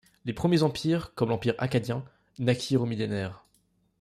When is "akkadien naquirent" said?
1.59-2.81